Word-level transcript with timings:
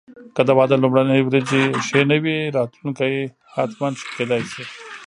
که 0.35 0.41
د 0.47 0.49
واده 0.57 0.75
لومړني 0.83 1.19
ورځې 1.23 1.61
ښې 1.87 2.01
نه 2.11 2.17
وې، 2.23 2.37
راتلونکی 2.57 3.13
حتماً 3.55 3.87
ښه 3.99 4.05
کېدای 4.17 4.43
شي. 4.51 4.63